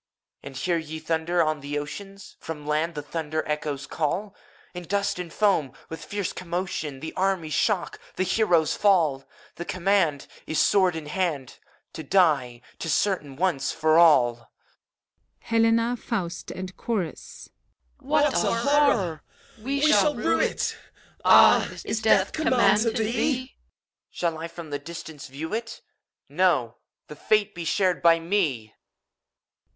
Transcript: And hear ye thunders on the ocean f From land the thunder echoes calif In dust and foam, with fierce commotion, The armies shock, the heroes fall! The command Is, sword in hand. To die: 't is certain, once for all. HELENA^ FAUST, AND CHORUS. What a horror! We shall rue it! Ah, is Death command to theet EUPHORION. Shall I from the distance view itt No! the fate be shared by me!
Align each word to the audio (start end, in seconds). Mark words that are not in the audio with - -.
And 0.41 0.57
hear 0.57 0.79
ye 0.79 0.97
thunders 0.97 1.43
on 1.43 1.61
the 1.61 1.77
ocean 1.77 2.15
f 2.15 2.35
From 2.39 2.65
land 2.65 2.95
the 2.95 3.03
thunder 3.03 3.47
echoes 3.47 3.85
calif 3.85 4.33
In 4.73 4.81
dust 4.85 5.19
and 5.19 5.31
foam, 5.31 5.73
with 5.89 6.03
fierce 6.03 6.33
commotion, 6.33 7.01
The 7.01 7.13
armies 7.13 7.53
shock, 7.53 7.99
the 8.15 8.23
heroes 8.23 8.75
fall! 8.75 9.25
The 9.57 9.63
command 9.65 10.25
Is, 10.47 10.57
sword 10.59 10.95
in 10.95 11.05
hand. 11.05 11.59
To 11.93 12.01
die: 12.01 12.61
't 12.79 12.87
is 12.87 12.93
certain, 12.95 13.35
once 13.35 13.71
for 13.71 13.99
all. 13.99 14.51
HELENA^ 15.45 15.99
FAUST, 15.99 16.49
AND 16.49 16.75
CHORUS. 16.77 17.49
What 17.99 18.33
a 18.33 18.39
horror! 18.39 19.21
We 19.59 19.81
shall 19.81 20.15
rue 20.15 20.39
it! 20.39 20.75
Ah, 21.23 21.71
is 21.85 22.01
Death 22.01 22.33
command 22.33 22.81
to 22.81 22.89
theet 22.93 23.05
EUPHORION. 23.05 23.49
Shall 24.09 24.37
I 24.39 24.47
from 24.47 24.71
the 24.71 24.79
distance 24.79 25.27
view 25.27 25.53
itt 25.53 25.81
No! 26.27 26.77
the 27.07 27.15
fate 27.15 27.53
be 27.53 27.65
shared 27.65 28.01
by 28.01 28.19
me! 28.19 28.73